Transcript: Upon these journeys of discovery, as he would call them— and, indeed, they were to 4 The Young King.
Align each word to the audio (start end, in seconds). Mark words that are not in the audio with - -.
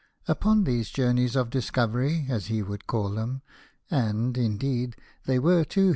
Upon 0.27 0.63
these 0.63 0.89
journeys 0.89 1.35
of 1.35 1.51
discovery, 1.51 2.25
as 2.27 2.47
he 2.47 2.63
would 2.63 2.87
call 2.87 3.09
them— 3.09 3.43
and, 3.91 4.35
indeed, 4.35 4.95
they 5.27 5.37
were 5.37 5.63
to 5.65 5.69
4 5.69 5.69
The 5.69 5.79
Young 5.79 5.87
King. 5.89 5.89